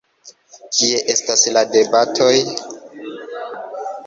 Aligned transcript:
Kie 0.77 1.01
estas 1.13 1.45
la 1.57 1.63
debatoj? 1.75 2.33